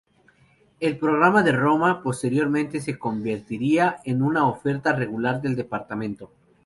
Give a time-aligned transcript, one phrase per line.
[0.79, 6.31] El Programa de Roma posteriormente se convertiría en una oferta regular del Departamento.